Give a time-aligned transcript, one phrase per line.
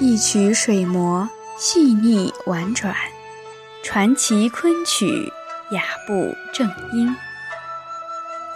[0.00, 2.94] 一曲水磨，细腻婉转；
[3.82, 5.32] 传奇昆曲，
[5.72, 7.12] 雅步正音。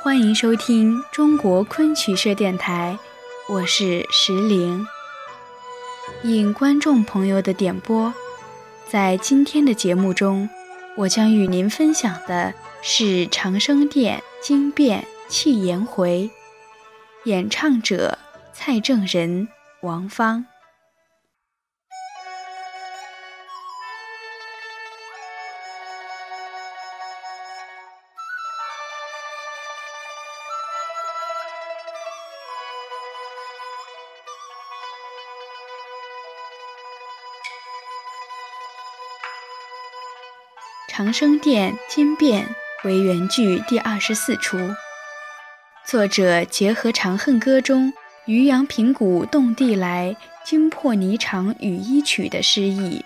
[0.00, 2.96] 欢迎收听中国昆曲社电台，
[3.48, 4.86] 我是石玲。
[6.22, 8.14] 应观众朋友的点播，
[8.88, 10.48] 在今天的节目中，
[10.96, 16.30] 我将与您分享的是长生殿惊变泣颜回，
[17.24, 18.16] 演唱者
[18.52, 19.48] 蔡正仁、
[19.80, 20.38] 王芳。
[40.94, 42.44] 《长生殿惊变》
[42.86, 44.58] 为原剧第二十四出，
[45.86, 47.90] 作者结合《长恨歌》中
[48.28, 53.02] “渔阳平谷动地来，惊破霓裳羽衣曲”的诗意，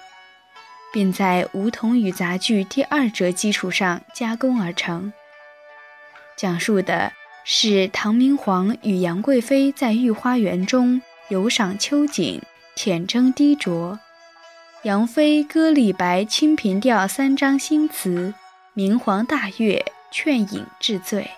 [0.92, 5.12] 并在梧桐雨杂剧第二折基础上加工而成。
[6.36, 7.12] 讲述的
[7.44, 12.42] 是唐明皇与杨贵妃在御花园中游赏秋景，
[12.74, 13.96] 浅斟低酌。
[14.82, 18.32] 杨妃歌李白《清平调》三章新词，
[18.72, 21.28] 明皇大悦，劝饮致醉。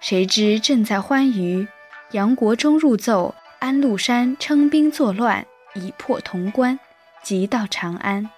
[0.00, 1.68] 谁知正在欢娱，
[2.12, 6.80] 杨国忠入奏安禄山称兵作乱，已破潼关，
[7.22, 8.28] 即到长安。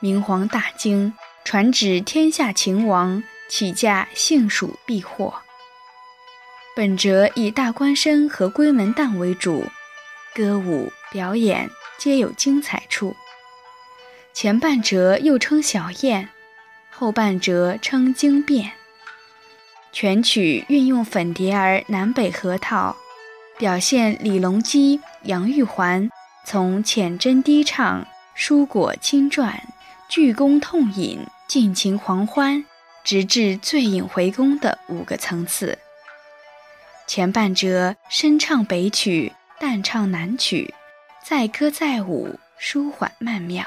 [0.00, 1.12] 明皇大惊，
[1.44, 5.34] 传旨天下秦王起驾幸蜀避祸。
[6.74, 9.66] 本折以大官绅和闺门旦为主，
[10.34, 11.68] 歌舞表演。
[11.98, 13.14] 皆有精彩处。
[14.32, 16.28] 前半折又称小宴，
[16.90, 18.72] 后半折称惊变。
[19.92, 22.96] 全曲运用粉蝶儿南北合套，
[23.58, 26.08] 表现李隆基、杨玉环
[26.44, 28.06] 从浅斟低唱、
[28.36, 29.60] 蔬果轻转、
[30.08, 32.64] 鞠躬痛饮、尽情狂欢，
[33.02, 35.76] 直至醉饮回宫的五个层次。
[37.08, 40.74] 前半折深唱北曲，淡唱南曲。
[41.28, 43.62] 载歌载舞，舒缓曼妙，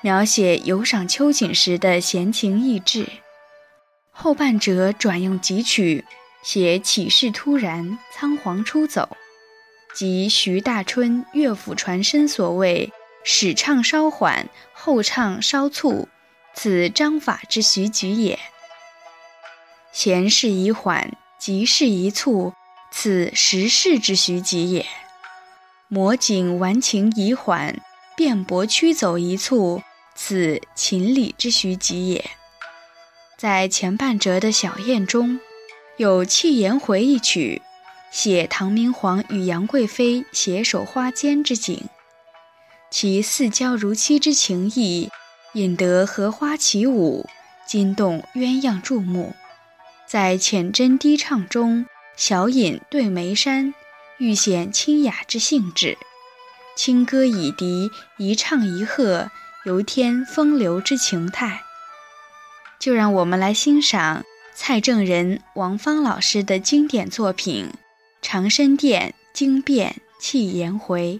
[0.00, 3.06] 描写游赏秋景时的闲情逸致。
[4.10, 6.06] 后半折转用急曲，
[6.42, 9.14] 写起事突然，仓皇出走，
[9.94, 12.90] 即徐大春乐府传声所谓
[13.24, 16.08] “始唱稍缓，后唱稍促，
[16.54, 18.38] 此章法之徐举也；
[19.92, 22.54] 闲事已缓，急事已促，
[22.90, 24.86] 此时事之徐急也。”
[25.92, 27.80] 魔景完情已缓，
[28.16, 29.82] 辩驳驱走一促，
[30.14, 32.30] 此情理之徐急也。
[33.36, 35.40] 在前半折的小宴中，
[35.96, 37.60] 有泣颜回一曲，
[38.12, 41.82] 写唐明皇与杨贵妃携手花间之景，
[42.92, 45.10] 其似胶如漆之情意，
[45.54, 47.28] 引得荷花起舞，
[47.66, 49.34] 惊动鸳鸯注目。
[50.06, 51.84] 在浅斟低唱中，
[52.16, 53.74] 小饮对眉山。
[54.20, 55.96] 愈显清雅之性质，
[56.76, 59.30] 清歌以笛，一唱一和，
[59.64, 61.62] 游天风流之情态。
[62.78, 64.22] 就让我们来欣赏
[64.54, 67.70] 蔡正仁、王芳老师的经典作品
[68.20, 71.18] 《长生殿惊变泣颜回》。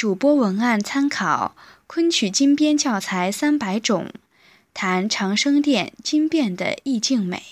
[0.00, 1.54] 主播文案参考
[1.86, 4.10] 昆曲金编教材三百种，
[4.72, 7.42] 谈长生殿金变的意境美。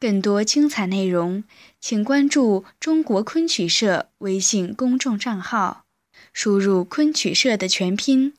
[0.00, 1.44] 更多精彩内容，
[1.80, 5.84] 请关注中国昆曲社微信公众账号，
[6.32, 8.34] 输入“昆曲社”的全拼，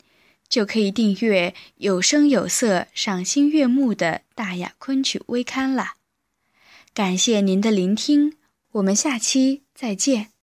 [0.46, 5.94] 就可以订阅有声有色、赏心悦目的大雅昆曲微刊了。
[6.92, 8.36] 感谢您的聆听，
[8.72, 10.29] 我们下期再见。